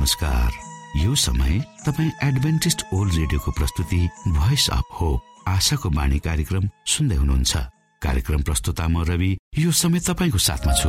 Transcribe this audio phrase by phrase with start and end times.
[0.00, 0.52] नमस्कार।
[0.96, 7.56] यो समय तपाईँ एडभेन्टिस्ट ओल्ड रेडियोको प्रस्तुति भोइस अफ होप आशाको बाणी कार्यक्रम सुन्दै हुनुहुन्छ।
[8.02, 10.88] कार्यक्रम प्रस्तुता म रवि यो समय तपाईँको साथमा छु।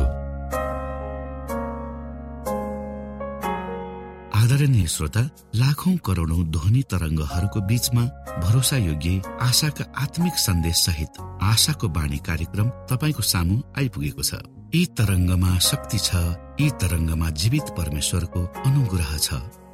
[4.42, 5.20] आदरणीय श्रोता
[5.54, 8.02] लाखौं करोडौं ध्वनि तरङ्गहरूको बीचमा
[8.44, 14.42] भरोसा योग्य आशाका आत्मिक सन्देश सहित आशाको बाणी कार्यक्रम तपाईँको सामु आइपुगेको छ।
[14.74, 16.10] यी तरङ्गमा शक्ति छ
[16.60, 19.28] यी तरङ्गमा जीवित परमेश्वरको अनुग्रह छ।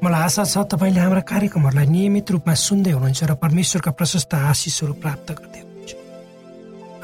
[0.00, 5.28] मलाई आशा छ तपाईँले हाम्रा कार्यक्रमहरूलाई नियमित रूपमा सुन्दै हुनुहुन्छ र परमेश्वरका प्रशस्त आशिषहरू प्राप्त
[5.36, 5.92] गर्दै हुनुहुन्छ।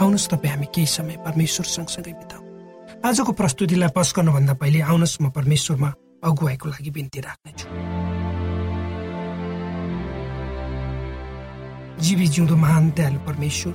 [0.01, 2.41] आउनुहोस् तपाईँ हामी केही समय परमेश्वर सँगसँगै बिताउ।
[3.05, 5.91] आजको प्रस्तुतिलाई पस गर्नुभन्दा पहिले आउनुहोस् म परमेश्वरमा
[6.25, 7.67] अगुवाईको लागि बिन्ती राख्नेछु।
[12.01, 13.73] जीवी जिउँदो महान दयालु परमेश्वर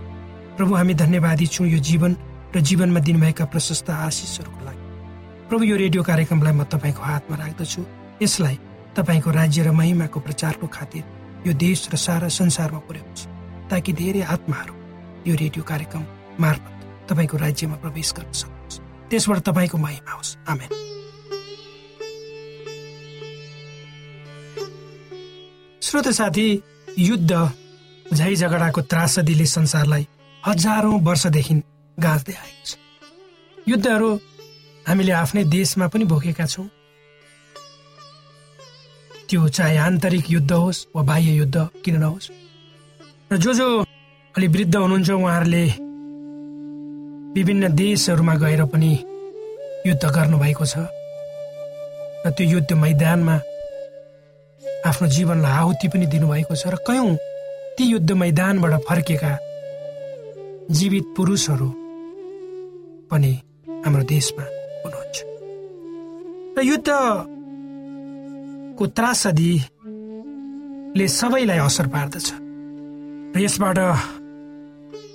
[0.58, 2.12] प्रभु हामी धन्यवादी छौँ यो जीवन
[2.58, 4.82] र जीवनमा दिनुभएका प्रशस्त आशिषहरूको लागि।
[5.46, 7.82] प्रभु यो रेडियो कार्यक्रमलाई म तपाईँको हातमा राख्दछु।
[8.26, 8.58] यसलाई
[8.96, 11.04] तपाईँको राज्य र महिमाको प्रचारको खातिर
[11.48, 13.20] यो देश र सारा संसारमा पुर्याउँछ
[13.72, 14.74] ताकि धेरै आत्माहरू
[15.28, 16.04] यो रेडियो कार्यक्रम
[16.40, 18.80] मार्फत तपाईँको राज्यमा प्रवेश गर्न सक्नुहोस्
[19.10, 20.72] त्यसबाट तपाईँको महिमा होस्। आमेन।
[25.82, 26.48] श्रोत साथी
[26.98, 27.32] युद्ध
[28.14, 30.08] झै झगडाको त्रासदीले संसारलाई
[30.44, 31.56] हजारौं वर्षदेखि
[32.00, 32.76] गाँच्दै आएको छ।
[33.68, 34.10] युद्धहरू
[34.88, 36.68] हामीले आफ्नै देशमा पनि भोगेका छौँ।
[39.32, 41.56] त्यो चाहे आन्तरिक युद्ध होस् वा बाह्य युद्ध
[41.88, 42.28] किन नहोस्?
[43.32, 43.68] र जो जो
[44.36, 45.66] अलि वृद्ध हुनुहुन्छ उहाँहरूले
[47.40, 48.92] विभिन्न देशहरूमा गएर पनि
[49.88, 50.76] युद्ध गर्नुभएको छ।
[52.28, 53.36] र त्यो युद्ध मैदानमा
[54.92, 57.16] आफ्नो जीवनलाई आहुति पनि दिनुभएको छ। र कयौँ
[57.80, 59.32] ती युद्ध मैदानबाट फर्केका
[60.76, 61.70] जीवित पुरुषहरू
[63.08, 63.32] पनि
[63.88, 64.44] हाम्रो देशमा
[64.84, 65.18] हुनुहुन्छ।
[66.60, 66.90] र युद्ध
[68.82, 69.46] को त्रासदीले
[71.06, 72.28] सबैलाई असर पार्दछ।
[73.38, 73.78] र यसबाट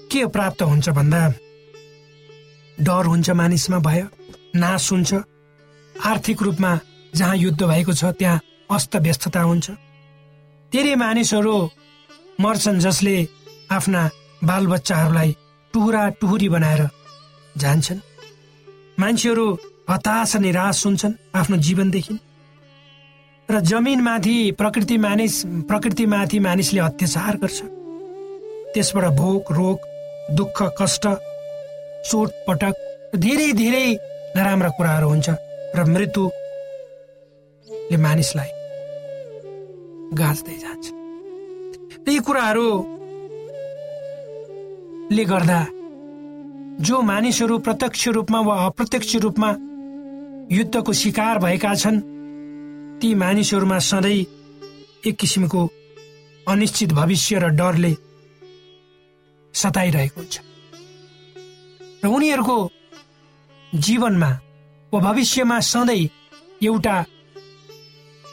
[0.06, 1.22] के प्राप्त हुन्छ भन्दा
[2.78, 4.02] डर हुन्छ मानिसमा भय
[4.54, 5.10] नाश हुन्छ।
[5.94, 6.72] आर्थिक रूपमा
[7.10, 8.40] जहाँ युद्ध भएको छ त्यहाँ
[8.70, 9.66] अस्त व्यस्तता हुन्छ।
[10.72, 11.56] धेरै मानिसहरू
[12.38, 13.16] मर्छन् जसले
[13.66, 14.02] आफ्ना
[14.46, 15.30] बालबच्चाहरूलाई
[15.74, 16.82] टुहुरा टुहुरी बनाएर
[17.58, 18.00] जान्छन्।
[19.00, 19.46] मान्छेहरू
[19.90, 22.14] हताश निराश हुन्छन् आफ्नो जीवनदेखि।
[23.48, 27.62] र जमिनमाथि प्रकृति मानिस प्रकृतिमाथि मानिसले अत्याचार गर्छ।
[28.74, 29.78] त्यसबाट भोक रोग
[30.36, 31.06] दुःख कष्ट
[32.10, 32.74] चोट पटक
[33.16, 33.96] धेरै धेरै
[34.36, 35.28] नराम्रा कुराहरू हुन्छ
[35.76, 38.50] र मृत्युले मानिसलाई
[40.18, 40.84] गाँच्दै जान्छ।
[42.08, 42.74] यी कुराहरूले
[45.24, 45.60] गर्दा
[46.82, 49.50] जो मानिसहरू प्रत्यक्ष रूपमा वा अप्रत्यक्ष रूपमा
[50.50, 52.15] युद्धको शिकार भएका छन्
[53.00, 54.24] ती मानिसहरूमा सधैँ
[55.06, 55.60] एक किसिमको
[56.48, 57.92] अनिश्चित भविष्य र डरले
[59.54, 60.34] सताइरहेको हुन्छ।
[62.04, 62.56] र उनीहरूको
[63.74, 64.30] जीवनमा
[64.92, 66.08] वा भविष्यमा सधैँ
[66.64, 66.96] एउटा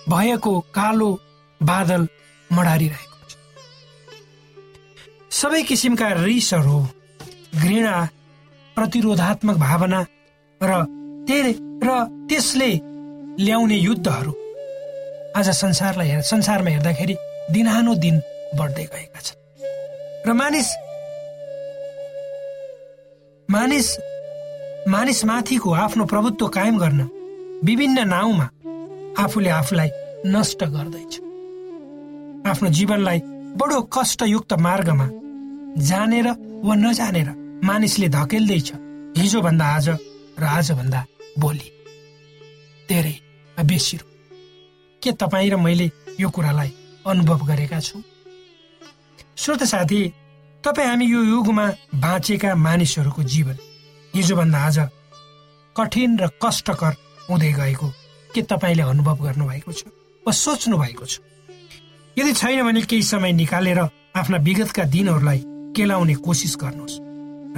[0.10, 1.10] भएको कालो
[1.62, 2.08] बादल
[2.50, 3.34] मडारिरहेको हुन्छ।
[5.32, 6.80] सबै किसिमका रिसहरू
[7.56, 7.96] घृणा
[8.76, 10.02] प्रतिरोधात्मक भावना
[10.62, 10.72] र
[11.84, 11.90] र
[12.30, 12.72] त्यसले
[13.40, 14.32] ल्याउने युद्धहरू
[15.36, 17.16] आज संसारलाई हेर संसारमा हेर्दाखेरि
[17.52, 18.18] दिनानुदिन
[18.58, 19.40] बढ्दै गएका छन्।
[20.28, 20.70] र मानिस
[23.50, 23.88] मानिस
[24.88, 27.02] मानिस माथिको आफ्नो प्रभुत्व कायम गर्न
[27.66, 28.48] विभिन्न नाउँमा
[29.24, 29.90] आफूले आफूलाई
[30.28, 31.14] नष्ट गर्दैछ।
[32.46, 33.20] आफ्नो जीवनलाई
[33.58, 35.08] बडो कष्टयुक्त मार्गमा
[35.82, 36.28] जानेर
[36.62, 37.30] वा नजानेर
[37.66, 38.70] मानिसले धकेल्दैछ।
[39.18, 39.90] हिजोभन्दा आज
[40.40, 41.06] र आजभन्दा
[41.40, 41.68] भोलि।
[42.90, 43.16] धेरै
[43.58, 43.98] बेसी
[45.04, 46.72] के तपाईँ र मैले यो कुरालाई
[47.08, 48.02] अनुभव गरेका छौँ?
[49.36, 50.02] श्रोत साथी
[50.64, 53.58] तपाईँ हामी यो युगमा बाँचेका मानिसहरूको जीवन
[54.16, 54.80] हिजोभन्दा आज
[55.76, 56.94] कठिन र कष्टकर
[57.30, 57.88] हुँदै गएको
[58.36, 59.84] के तपाईँले अनुभव गर्नुभएको छ
[60.24, 61.20] वा सोच्नु भएको छ?
[62.18, 63.80] यदि छैन भने केही समय निकालेर
[64.16, 65.44] आफ्ना विगतका दिनहरूलाई
[65.76, 66.96] केलाउने कोसिस गर्नुहोस्।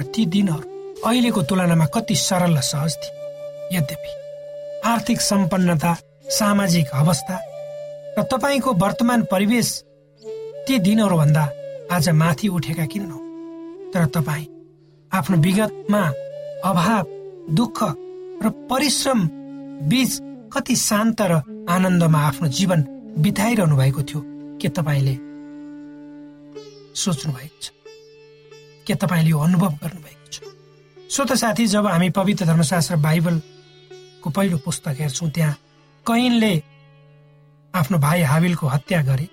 [0.00, 0.66] र ती दिनहरू
[1.06, 3.12] अहिलेको तुलनामा कति सरल र सहज थिए।
[3.76, 4.10] यद्यपि
[4.88, 5.92] आर्थिक सम्पन्नता
[6.30, 7.38] सामाजिक अवस्था
[8.18, 9.68] र तपाईँको वर्तमान परिवेश
[10.66, 11.44] ती दिनहरूभन्दा
[11.92, 14.46] आज माथि उठेका किन नहो तर तपाईँ
[15.12, 16.00] आफ्नो विगतमा
[16.64, 17.04] अभाव
[17.50, 17.78] दुःख
[18.42, 19.28] र परिश्रम
[19.86, 20.18] बीच
[20.52, 21.32] कति शान्त र
[21.70, 22.82] आनन्दमा आफ्नो जीवन
[23.18, 24.22] बिताइरहनु भएको थियो
[24.58, 25.14] के तपाईँले
[26.94, 27.70] सोच्नु भएको छ?
[28.86, 30.42] के तपाईँले यो अनुभव गर्नुभएको छ?
[31.10, 35.56] सो त साथी जब हामी पवित्र धर्मशास्त्र बाइबलको पहिलो पुस्तक हेर्छौँ त्यहाँ
[36.08, 36.54] कैनले
[37.74, 39.28] आफ्नो भाइ हाविलको हत्या गरे।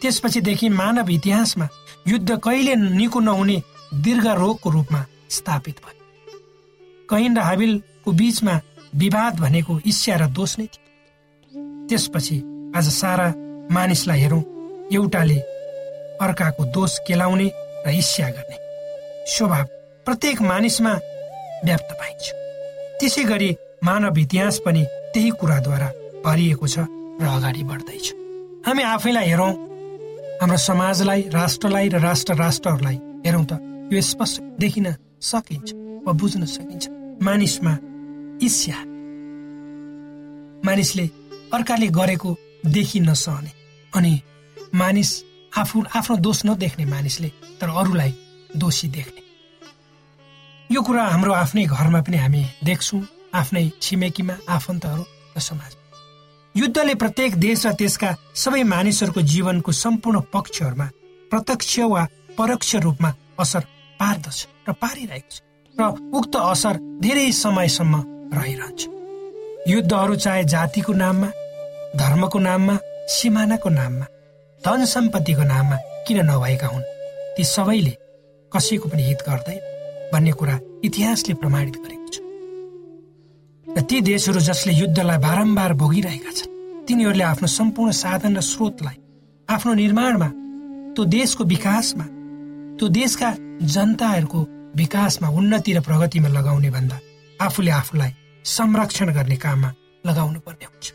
[0.00, 1.68] त्यसपछिदेखि मानव इतिहासमा
[2.08, 3.62] युद्ध कहिले निको नहुने
[3.94, 5.96] दीर्घ रोगको रूपमा स्थापित भयो।
[7.10, 8.60] कैन र हाबिलको बीचमा
[8.94, 12.36] विवाद भनेको इस्या र दोष नै थियो। त्यसपछि
[12.76, 13.28] आज सारा
[13.74, 14.42] मानिसलाई हेरौँ
[14.92, 15.38] एउटाले
[16.22, 17.48] अर्काको दोष केलाउने
[17.86, 18.56] र इस्या गर्ने।
[19.26, 19.66] स्वभाव
[20.06, 20.92] प्रत्येक मानिसमा
[21.64, 22.24] व्याप्त पाइन्छ।
[23.00, 23.50] त्यसै गरी
[23.84, 24.84] मानव इतिहास पनि
[25.14, 25.88] त्यही कुराद्वारा
[26.24, 26.78] भरिएको छ
[27.20, 28.06] र अगाडि बढ्दैछ।
[28.66, 29.52] हामी आफैलाई हेरौँ।
[30.40, 33.52] हाम्रो समाजलाई राष्ट्रलाई र राष्ट्र राष्ट्रहरूलाई हेरौँ त
[33.92, 34.86] यो स्पष्ट देखिन
[35.20, 35.68] सकिन्छ
[36.06, 36.84] वा बुझ्न सकिन्छ।
[37.22, 37.72] मानिसमा
[38.46, 38.78] इस्या
[40.62, 41.06] मानिसले
[41.54, 42.30] अर्काले गरेको
[42.66, 43.50] देखि नसहने
[43.92, 44.12] अनि
[44.74, 45.10] मानिस
[45.58, 47.28] आफू आफ्नो दोष नदेख्ने मानिसले
[47.60, 48.12] तर अरूलाई
[48.56, 49.22] दोषी देख्ने।
[50.70, 53.02] यो कुरा हाम्रो आफ्नै घरमा पनि हामी देख्छौँ।
[53.34, 55.04] आफ्नै छिमेकीमा आफन्तहरू
[55.36, 55.78] र समाजमा
[56.54, 60.86] युद्धले प्रत्येक देश र त्यसका सबै मानिसहरूको जीवनको सम्पूर्ण पक्षहरूमा
[61.30, 62.02] प्रत्यक्ष वा
[62.38, 63.62] परोक्ष रूपमा असर
[64.00, 65.40] पार्दछ र पारिरहेको छ
[65.76, 65.82] र
[66.18, 67.94] उक्त असर धेरै समयसम्म
[68.32, 68.80] रहिरहन्छ।
[69.68, 71.28] युद्धहरू चाहे जातिको नाममा
[71.96, 72.76] धर्मको नाममा
[73.08, 74.06] सिमानाको नाममा
[74.62, 76.88] धन सम्पत्तिको नाममा किन नभएका हुन्
[77.36, 77.94] ती सबैले
[78.52, 79.58] कसैको पनि हित गर्दै
[80.12, 81.97] भन्ने कुरा इतिहासले प्रमाणित गरेको छ
[83.76, 86.52] र ती देशहरू जसले युद्धलाई बारम्बार भोगिरहेका छन्
[86.88, 88.96] तिनीहरूले आफ्नो सम्पूर्ण साधन र स्रोतलाई
[89.48, 90.28] आफ्नो निर्माणमा
[90.94, 92.06] त्यो देशको विकासमा
[92.78, 93.28] त्यो देशका
[93.74, 94.40] जनताहरूको
[94.76, 96.98] विकासमा उन्नति र प्रगतिमा लगाउने भन्दा
[97.44, 98.12] आफूले आफूलाई
[98.44, 99.70] संरक्षण गर्ने काममा
[100.06, 100.86] लगाउनु पर्ने हुन्छ।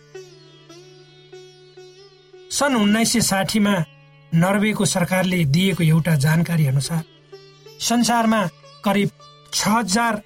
[2.57, 3.73] सन् उन्नाइस सय साठीमा
[4.31, 7.03] नर्वेको सरकारले दिएको एउटा जानकारी अनुसार
[7.79, 8.41] संसारमा
[8.85, 9.09] करिब
[9.53, 10.21] छ हजार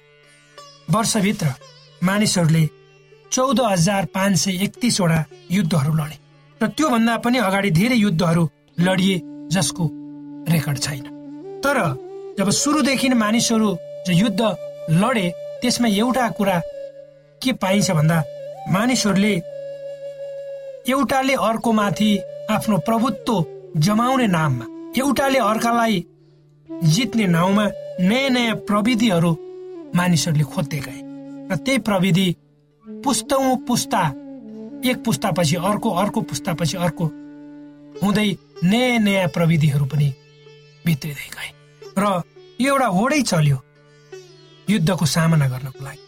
[0.90, 1.46] वर्षभित्र
[2.04, 2.64] मानिसहरूले
[3.32, 6.16] चौध हजार पाँच सय एकतिसवटा युद्धहरू लडे
[6.60, 8.48] र त्योभन्दा पनि अगाडि धेरै युद्धहरू
[8.80, 9.20] लडिए
[9.52, 9.84] जसको
[10.52, 11.04] रेकर्ड छैन।
[11.64, 11.78] तर
[12.38, 13.76] जब सुरुदेखि मानिसहरू
[14.10, 14.40] युद्ध
[15.02, 15.28] लडे
[15.60, 16.58] त्यसमा एउटा कुरा
[17.42, 18.22] के पाइन्छ भन्दा
[18.72, 19.34] मानिसहरूले
[20.92, 22.10] एउटाले अर्कोमाथि
[22.50, 23.44] आफ्नो प्रभुत्व
[23.80, 24.66] जमाउने नाममा
[24.98, 26.04] एउटाले अर्कालाई
[26.94, 27.64] जित्ने नाउँमा
[28.00, 29.32] नयाँ नयाँ प्रविधिहरू
[29.96, 31.07] मानिसहरूले खोज्दै गए।
[31.50, 32.28] र त्यही प्रविधि
[32.86, 34.02] पुस्तौँ पुस्ता।
[34.84, 37.04] एक पुस्तापछि अर्को अर्को पुस्तापछि अर्को।
[38.02, 38.28] हुँदै
[38.64, 40.08] नयाँ नयाँ प्रविधिहरू पनि
[40.86, 41.50] भित्रिँदै गए।
[41.98, 42.22] र
[42.60, 43.58] यो एउटा होडै चल्यो
[44.70, 46.04] युद्धको सामना गर्नको लागि।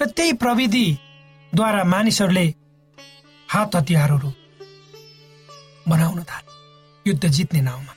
[0.00, 2.46] र त्यही प्रविधिद्वारा मानिसहरूले
[3.48, 4.30] हात हतियारहरू
[5.88, 6.50] बनाउन थाले।
[7.06, 7.92] युद्ध जित्ने नाउँमा।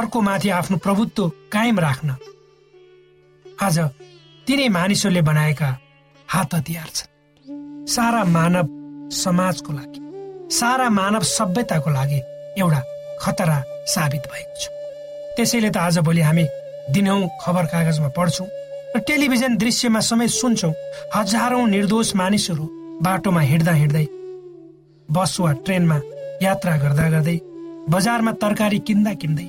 [0.00, 2.16] अर्को माथि आफ्नो प्रभुत्व कायम राख्न।
[3.62, 3.78] आज
[4.46, 5.70] तिनै मानिसहरूले बनाएका
[6.28, 8.66] हात हतियार छन् सारा मानव
[9.12, 10.00] समाजको लागि
[10.54, 12.20] सारा मानव सभ्यताको लागि
[12.58, 12.80] एउटा
[13.20, 13.58] खतरा
[13.94, 14.68] साबित भएको छ।
[15.36, 16.44] त्यसैले त आज भोलि हामी
[16.94, 18.48] दिनौँ खबर कागजमा पढ्छौँ
[18.96, 20.72] र टेलिभिजन दृश्यमा समेत सुन्छौँ
[21.14, 22.64] हजारौँ निर्दोष मानिसहरू
[23.02, 24.06] बाटोमा हिँड्दा हिँड्दै
[25.08, 25.98] बस वा ट्रेनमा
[26.42, 27.38] यात्रा गर्दा गर्दै
[27.92, 29.48] बजारमा तरकारी किन्दा किन्दै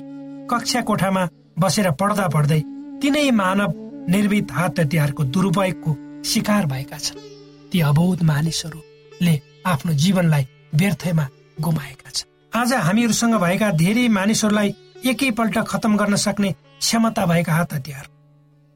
[0.50, 1.28] कक्षा कोठामा
[1.58, 2.60] बसेर पढ्दा पढ्दै
[3.02, 3.70] तिनै मानव
[4.12, 5.92] निर्मित हात हतियारको दुरुपयोगको
[6.26, 7.18] शिकार भएका छन्।
[7.72, 9.34] ती अबोध मानिसहरूले
[9.66, 11.26] आफ्नो जीवनलाई व्यर्थमा
[11.60, 14.74] गुमाएका छन्। आज हामीहरूसँग भएका धेरै मानिसहरूलाई
[15.06, 18.06] एकैपल्ट खतम गर्न सक्ने क्षमता भएका हात हतियार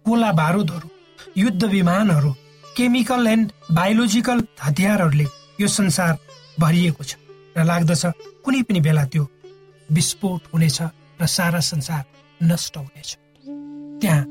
[0.07, 0.89] गोला बारुदहरू
[1.37, 2.33] युद्ध विमानहरू
[2.77, 5.27] केमिकल एन्ड बायोलोजिकल हतियारहरूले
[5.61, 6.19] यो संसार
[6.61, 7.17] भरिएको छ
[7.57, 8.03] र लाग्दछ
[8.45, 9.29] कुनै पनि बेला त्यो
[9.89, 10.79] विस्फोट हुनेछ
[11.21, 12.05] र सारा संसार
[12.41, 13.11] नष्ट हुनेछ।
[14.01, 14.25] त्यहाँ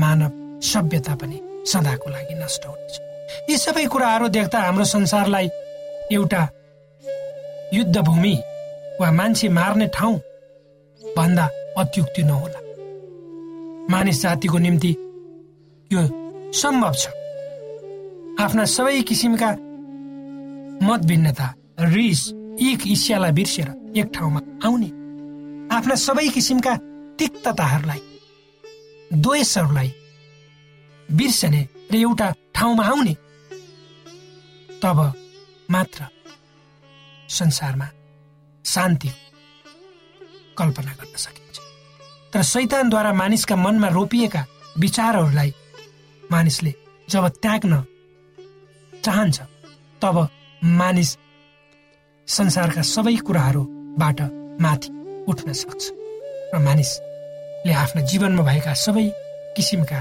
[0.00, 2.94] मानव सभ्यता पनि सदाको लागि नष्ट हुनेछ।
[3.50, 5.48] यी सबै कुराहरू देख्दा हाम्रो संसारलाई
[6.12, 6.42] एउटा
[7.74, 8.34] युद्ध भूमि
[9.00, 10.16] वा मान्छे मार्ने ठाउँ
[11.00, 11.44] भन्दा
[11.78, 12.60] अत्युक्ति नहोला।
[13.90, 14.92] मानिस जातिको निम्ति
[15.90, 16.02] यो
[16.52, 17.04] सम्भव छ।
[18.40, 19.50] आफ्ना सबै किसिमका
[20.86, 21.48] मत भिन्नता
[21.94, 22.28] रिस
[22.62, 24.88] एक इस्यालाई बिर्सेर एक ठाउँमा आउने।
[25.76, 26.76] आफ्ना सबै किसिमका
[27.18, 28.00] तिक्तताहरूलाई
[29.12, 29.92] द्वेषहरूलाई
[31.12, 33.14] बिर्सने र एउटा ठाउँमा आउने।
[34.82, 34.98] तब
[35.70, 36.06] मात्र
[37.28, 37.88] संसारमा
[38.64, 39.10] शान्ति
[40.58, 41.58] कल्पना गर्न सकिन्छ।
[42.32, 44.46] तर शैतानद्वारा मानिसका मनमा रोपिएका
[44.78, 45.50] विचारहरूलाई
[46.22, 46.74] मानिसले
[47.08, 47.82] जब त्याग्न
[49.04, 49.40] चाहन्छ
[50.02, 50.16] तब
[50.62, 51.10] मानिस
[52.28, 54.20] संसारका सबै कुराहरूबाट
[54.62, 54.88] माथि
[55.28, 55.82] उठ्न सक्छ।
[56.54, 59.06] र मानिसले आफ्ना जीवनमा भएका सबै
[59.56, 60.00] किसिमका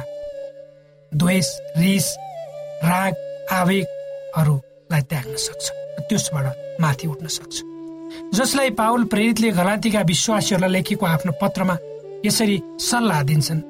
[1.11, 2.05] द्वेष रिस
[2.83, 3.13] राग
[3.51, 5.69] आवेगहरूलाई त्याग्न सक्छ
[6.09, 7.55] त्यसबाट माथि उठ्न सक्छ।
[8.33, 11.75] जसलाई पावल प्रेरितले गलातीका विश्वासीहरूलाई लेखेको आफ्नो पत्रमा
[12.25, 13.61] यसरी सल्लाह दिन्छन्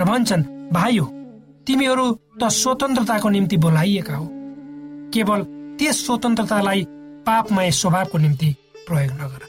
[0.00, 1.06] र भन्छन् भाइ हो
[1.66, 2.04] तिमीहरू
[2.36, 4.26] त स्वतन्त्रताको निम्ति बोलाइएका हो।
[5.14, 5.40] केवल
[5.78, 6.84] त्यस स्वतन्त्रतालाई
[7.26, 8.54] पापमय स्वभावको निम्ति
[8.86, 9.42] प्रयोग नगर।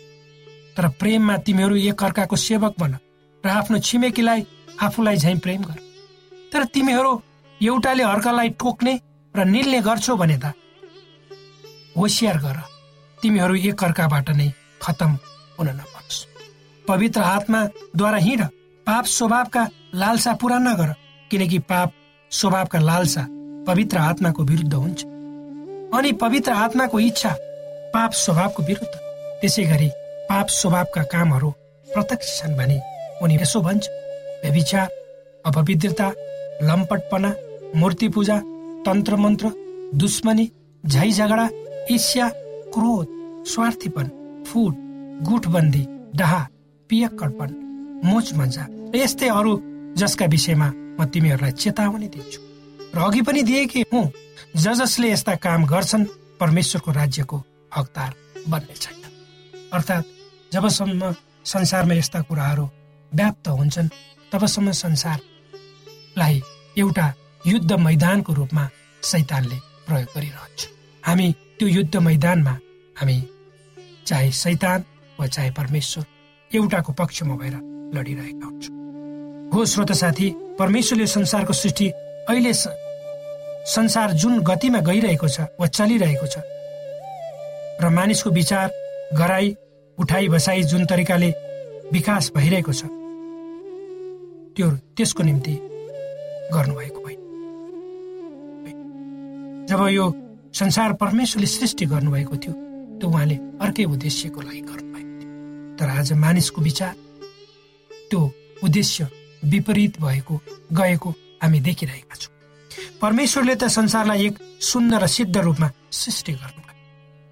[0.77, 2.95] तर प्रेममा तिमीहरू एक अर्काको सेवक बन
[3.43, 4.45] र आफ्नो छिमेकीलाई
[4.81, 5.79] आफूलाई झैँ प्रेम गर।
[6.53, 7.11] तर तिमीहरू
[7.61, 8.93] एउटाले अर्कालाई टोक्ने
[9.35, 10.53] र निल्ने गर्छौ भने त
[11.93, 12.57] होसियार गर।
[13.17, 14.47] तिमीहरू एक अर्काबाट नै
[14.81, 15.11] खतम
[15.57, 16.17] हुन नपरोस्।
[16.85, 18.41] पवित्र आत्माद्वारा हिँड।
[18.87, 20.93] पाप स्वभावका लालसा पुरा नगर
[21.31, 21.89] किनकि पाप
[22.31, 23.23] स्वभावका लालसा
[23.67, 24.99] पवित्र आत्माको विरुद्ध हुन्छ।
[25.93, 27.35] अनि पवित्र आत्माको इच्छा
[27.93, 28.95] पाप स्वभावको विरुद्ध।
[29.41, 29.89] त्यसै गरी
[30.29, 31.49] पाप स्वभावका कामहरू
[31.87, 32.81] प्रत्यक्ष छन् भने
[33.21, 33.87] उनी यसो भन्छ
[34.43, 34.87] व्यविचार
[35.45, 36.11] अपवित्रता
[36.63, 37.29] लम्पटपना
[37.75, 38.37] मूर्ति पूजा
[38.85, 39.51] तन्त्र मन्त्र
[40.01, 40.45] दुश्मनी
[40.83, 41.47] झै झगडा
[41.91, 42.27] ईर्ष्या
[42.73, 43.07] क्रोध
[43.51, 44.07] स्वार्थीपन
[44.47, 44.75] फुट
[45.27, 45.83] गुठबन्दी
[46.19, 46.41] डाहा
[46.89, 47.49] पियक्कडपन
[48.05, 49.53] मोच मजा यस्तै अरू
[49.97, 52.41] जसका विषयमा म तिमीहरूलाई चेतावनी दिन्छु।
[52.95, 54.05] र अघि पनि दिएकी हुँ
[54.55, 56.05] ज जसले यस्ता काम गर्छन्
[56.39, 57.37] परमेश्वरको राज्यको
[57.75, 58.11] हकदार
[58.51, 59.01] बन्ने छैन।
[59.73, 60.11] अर्थात्
[60.53, 61.13] जबसम्म
[61.53, 62.65] संसारमा यस्ता कुराहरू
[63.11, 63.93] व्याप्त हुन्छन्
[64.31, 66.41] तबसम्म संसारलाई
[66.77, 67.07] एउटा
[67.47, 68.67] युद्ध मैदानको रूपमा
[69.03, 69.55] सैतानले
[69.87, 70.67] प्रयोग गरिरहन्छ।
[71.03, 72.57] हामी त्यो युद्ध मैदानमा
[72.97, 73.17] हामी
[74.07, 74.83] चाहे सैतान
[75.19, 76.05] वा चाहे परमेश्वर
[76.51, 77.55] एउटाको पक्षमा भएर
[77.95, 78.75] लडिरहेका हुन्छौँ।
[79.53, 81.87] हो श्रोत साथी परमेश्वरले संसारको सृष्टि
[82.29, 86.45] अहिले संसार जुन गतिमा गइरहेको छ वा चलिरहेको छ
[87.81, 88.67] र मानिसको विचार
[89.17, 89.55] गराई
[89.97, 91.29] उठाइ बसाई जुन तरिकाले
[91.93, 92.85] विकास भइरहेको छ
[94.55, 95.57] त्यो त्यसको निम्ति
[96.53, 97.00] गर्नुभएको
[99.71, 100.05] जब यो
[100.51, 102.53] संसार परमेश्वरले सृष्टि गर्नुभएको थियो
[102.99, 106.95] त्यो उहाँले अर्कै उद्देश्यको लागि गर्नुभएको थियो। तर आज मानिसको विचार
[108.11, 108.21] त्यो
[108.63, 109.07] उद्देश्य
[109.43, 110.39] विपरीत भएको
[110.75, 111.09] गएको
[111.43, 112.33] हामी देखिरहेका छौँ।
[113.01, 116.75] परमेश्वरले त संसारलाई एक सुन्दर र सिद्ध रूपमा सृष्टि गर्नुभयो।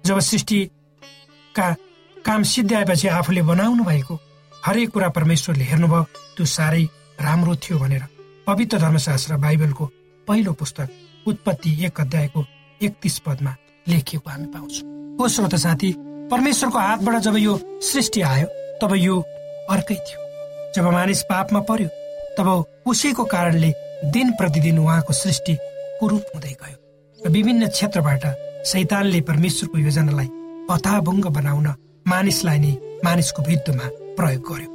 [0.04, 1.68] जब सृष्टिका
[2.24, 4.14] काम सिद्ध्याएपछि आफूले बनाउनु भएको
[4.64, 6.02] हरेक कुरा परमेश्वरले हेर्नुभयो
[6.40, 6.84] त्यो साह्रै
[7.20, 8.02] राम्रो थियो भनेर
[8.48, 9.84] पवित्र धर्मशास्त्र बाइबलको
[10.28, 10.88] पहिलो पुस्तक
[11.26, 12.44] उत्पत्ति एक अध्यायको
[12.80, 13.54] एकतिस पदमा
[13.88, 14.88] लेखिएको हामी पाउँछौँ।
[15.20, 15.92] हो श्रोत साथी
[16.30, 18.46] परमेश्वरको हातबाट जब यो सृष्टि आयो
[18.82, 19.20] तब यो
[19.70, 20.18] अर्कै थियो।
[20.76, 21.88] जब मानिस पापमा पर्यो
[22.38, 22.48] तब
[22.86, 23.72] उसैको कारणले
[24.12, 25.56] दिन प्रतिदिन उहाँको सृष्टि
[26.00, 26.76] कुरूप हुँदै गयो।
[27.18, 28.24] र विभिन्न क्षेत्रबाट
[28.66, 30.28] सैतानले परमेश्वरको योजनालाई
[30.70, 31.66] अथाभङ्ग बनाउन
[32.08, 32.72] मानिसलाई नै
[33.04, 34.68] मानिसको विरुद्धमा प्रयोग गर्यो।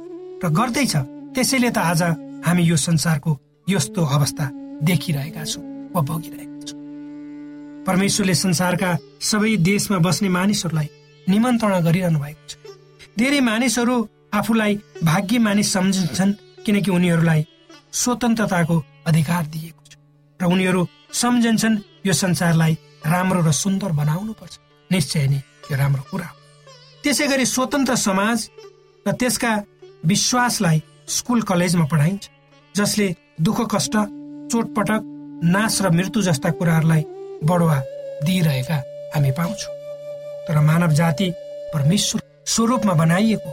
[0.44, 0.96] र गर्दैछ
[1.34, 2.02] त्यसैले त आज
[2.46, 4.50] हामी यो संसारको यस्तो अवस्था
[4.82, 6.78] देखिरहेका छौँ। वा भोगिरहेका छौँ।
[7.86, 8.90] परमेश्वरले संसारका
[9.30, 10.88] सबै देशमा बस्ने मानिसहरूलाई
[11.26, 12.52] निमन्त्रणा गरिरहनु भएको छ।
[13.18, 13.96] धेरै मानिसहरू
[14.34, 16.32] आफूलाई भाग्य मानिस सम्झन्छन्
[16.64, 17.46] किनकि उनीहरूलाई
[17.92, 19.92] स्वतन्त्रताको अधिकार दिएको छ।
[20.40, 20.80] र उनीहरू
[21.12, 24.54] सम्झन्छन् यो संसारलाई राम्रो र सुन्दर बनाउनु पर्छ
[24.90, 26.36] निश्चय नै यो राम्रो कुरा हो।
[27.02, 28.38] त्यसै गरी स्वतन्त्र समाज
[29.06, 29.52] र त्यसका
[30.04, 32.24] विश्वासलाई स्कुल कलेजमा पढाइन्छ
[32.74, 33.06] जसले
[33.40, 33.94] दुःख कष्ट
[34.52, 35.02] चोटपटक
[35.44, 37.02] नाश र मृत्यु जस्ता कुराहरूलाई
[37.44, 37.78] बढुवा
[38.24, 38.76] दिइरहेका
[39.14, 39.74] हामी पाउँछौँ।
[40.46, 41.30] तर मानव जाति
[41.74, 43.50] परमेश्वर स्वरूपमा बनाइएको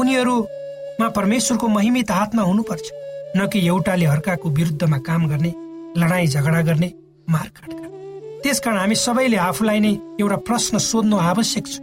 [0.00, 2.90] उनीहरूमा परमेश्वरको महिमित आत्मा हुनुपर्छ
[3.36, 5.52] न कि एउटाले अर्काको विरुद्धमा काम गर्ने
[5.96, 6.92] लडाईँ झगडा गर्ने
[7.30, 11.80] मारकाट गर्ने। त्यसकारण हामी सबैले आफूलाई नै एउटा प्रश्न सोध्नु आवश्यक छ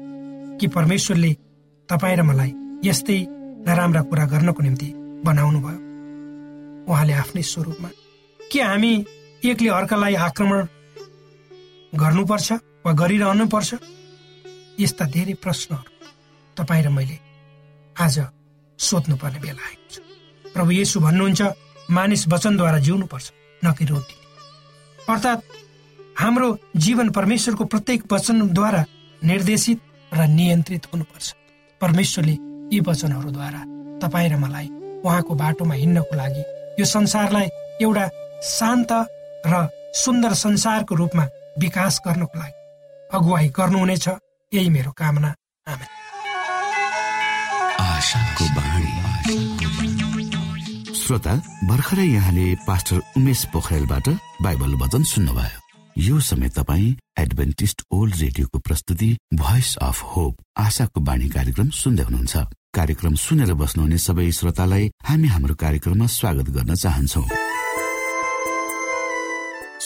[0.59, 1.31] कि परमेश्वरले
[1.89, 2.53] तपाईँ र मलाई
[2.85, 3.19] यस्तै
[3.67, 4.89] नराम्रा कुरा गर्नको निम्ति
[5.25, 5.79] बनाउनु भयो
[6.89, 7.89] उहाँले आफ्नै स्वरूपमा
[8.39, 8.93] के हामी
[9.49, 10.67] एकले अर्कालाई आक्रमण
[11.93, 12.51] गर्नुपर्छ
[12.85, 13.69] वा गरिरहनु पर्छ
[14.79, 15.91] यस्ता धेरै प्रश्नहरू
[16.57, 17.17] तपाईँ र मैले
[17.95, 18.15] आज
[18.79, 19.95] सोध्नुपर्ने बेला आएको छ।
[20.53, 21.41] प्रभु येसु भन्नुहुन्छ
[21.91, 23.25] मानिस वचनद्वारा जिउनुपर्छ
[23.61, 24.17] न कि रोटी
[25.09, 25.41] अर्थात्
[26.19, 26.47] हाम्रो
[26.85, 28.81] जीवन परमेश्वरको प्रत्येक वचनद्वारा
[29.23, 29.79] निर्देशित
[30.11, 31.27] र नियन्त्रित हुनुपर्छ।
[31.81, 32.35] परमेश्वरले
[32.73, 33.61] यी वचनहरूद्वारा
[34.03, 34.67] तपाईँ र मलाई
[35.05, 36.43] उहाँको बाटोमा हिँड्नको लागि
[36.79, 37.47] यो संसारलाई
[37.81, 38.05] एउटा
[38.43, 38.91] शान्त
[39.45, 41.23] र सुन्दर संसारको रूपमा
[41.59, 42.53] विकास गर्नको लागि
[43.13, 44.07] अगुवाई गर्नुहुनेछ।
[44.51, 45.33] यही मेरो कामना।
[50.95, 54.09] श्रोता भर्खरै यहाँले पास्टर उमेश पोखरेलबाट
[54.41, 55.59] बाइबल वचन सुन्नुभयो।
[55.97, 62.35] यो समय तपाईँ एडभेन्टिस्ट ओल्ड रेडियोको प्रस्तुति भोइस अफ होप आशाको बाणी कार्यक्रम सुन्दै हुनुहुन्छ।
[62.75, 67.23] कार्यक्रम सुनेर बस्नुहुने सबै श्रोतालाई हामी हाम्रो कार्यक्रममा स्वागत गर्न चाहन्छौ।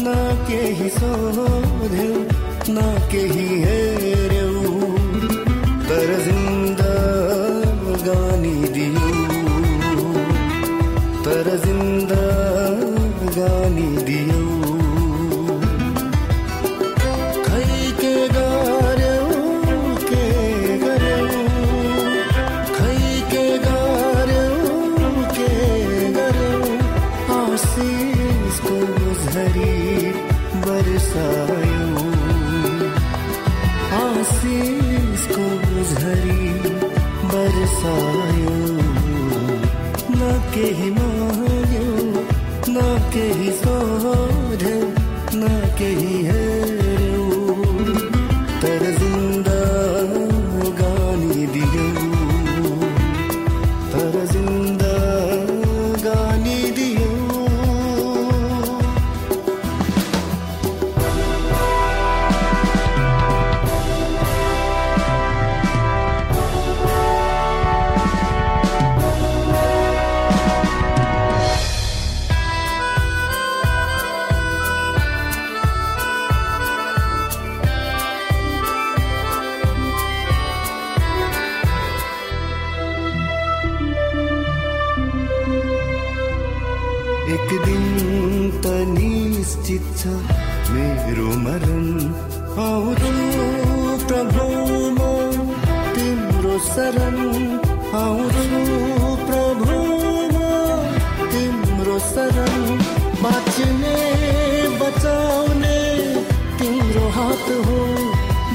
[0.00, 0.14] न
[0.48, 2.08] केही ही सोधे
[2.72, 2.80] केही
[3.12, 3.75] के ही केही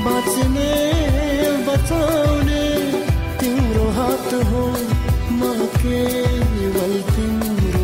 [0.05, 0.69] बाँच्ने
[1.65, 2.63] बचाउने
[3.39, 4.63] तिम्रो हात हो
[5.39, 5.41] म
[5.75, 7.83] केवल तिम्रो।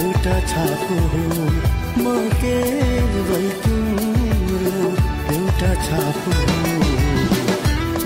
[0.00, 1.22] एउटा छाप हो
[2.02, 4.90] म केवल तिम्रो।
[5.36, 6.34] एउटा छाप हो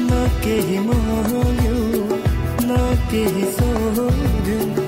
[0.08, 1.76] न केही माग्यो
[2.68, 2.78] न
[3.10, 4.87] केही सोध्यो।